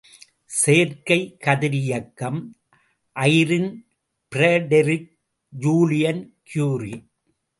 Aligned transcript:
செயற்கைக் 0.45 1.37
கதிரியக்கம் 1.45 2.41
Irene, 3.15 3.75
Frederic 4.27 5.17
Julian 5.49 6.37
Curie. 6.43 7.09